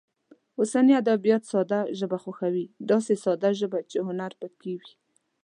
اوسني 0.59 0.93
ادبیات 1.03 1.43
ساده 1.51 1.79
ژبه 1.99 2.17
خوښوي، 2.23 2.65
داسې 2.89 3.13
ساده 3.23 3.49
ژبه 3.59 3.79
چې 3.89 3.97
هنر 4.07 4.31
هم 4.35 4.39
پکې 4.41 4.73
وي. 4.79 4.91